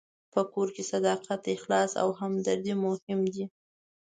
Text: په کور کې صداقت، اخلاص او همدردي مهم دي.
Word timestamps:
په 0.33 0.41
کور 0.51 0.67
کې 0.75 0.83
صداقت، 0.91 1.41
اخلاص 1.55 1.91
او 2.01 2.09
همدردي 2.19 2.73
مهم 2.83 3.21
دي. 3.33 3.45